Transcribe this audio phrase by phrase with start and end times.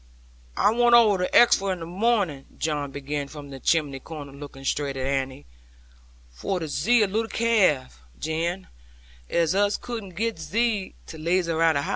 [0.57, 4.63] 'I wor over to Exeford in the morning,' John began from the chimney corner, looking
[4.65, 5.45] straight at Annie;
[6.31, 8.67] 'for to zee a little calve, Jan,
[9.29, 11.85] as us cuddn't get thee to lave houze about.